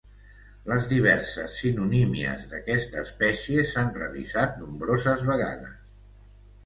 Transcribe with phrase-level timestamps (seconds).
[0.69, 5.81] Les diverses sinonímies d'aquesta espècie s'han revisat nombroses vegades.